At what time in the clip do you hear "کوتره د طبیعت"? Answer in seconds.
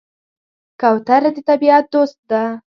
0.81-1.83